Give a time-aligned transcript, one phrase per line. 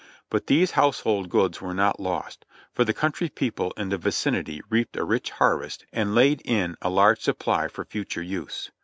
[0.31, 4.97] But these household goods were not lost, for the country people in the vicinity reaped
[4.97, 8.71] a rich harvest and laid in a large supply for future use.